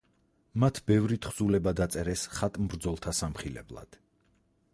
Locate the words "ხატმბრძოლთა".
2.39-3.15